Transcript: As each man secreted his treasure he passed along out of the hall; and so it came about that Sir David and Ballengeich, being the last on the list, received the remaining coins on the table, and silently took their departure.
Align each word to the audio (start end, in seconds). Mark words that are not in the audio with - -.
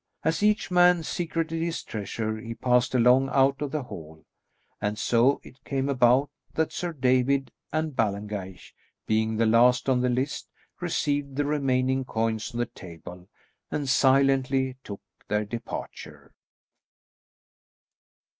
As 0.23 0.41
each 0.41 0.71
man 0.71 1.03
secreted 1.03 1.61
his 1.61 1.83
treasure 1.83 2.35
he 2.39 2.55
passed 2.55 2.95
along 2.95 3.29
out 3.29 3.61
of 3.61 3.69
the 3.69 3.83
hall; 3.83 4.25
and 4.81 4.97
so 4.97 5.39
it 5.43 5.63
came 5.63 5.89
about 5.89 6.31
that 6.55 6.71
Sir 6.71 6.91
David 6.91 7.51
and 7.71 7.95
Ballengeich, 7.95 8.73
being 9.05 9.35
the 9.37 9.45
last 9.45 9.87
on 9.87 10.01
the 10.01 10.09
list, 10.09 10.49
received 10.79 11.35
the 11.35 11.45
remaining 11.45 12.03
coins 12.03 12.51
on 12.51 12.57
the 12.57 12.65
table, 12.65 13.29
and 13.69 13.87
silently 13.87 14.75
took 14.83 15.01
their 15.27 15.45
departure. 15.45 16.33